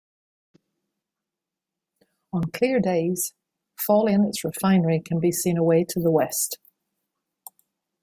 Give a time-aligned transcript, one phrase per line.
[2.33, 3.35] On clear days,
[3.77, 6.57] Fawley and its Refinery can be seen away to the west.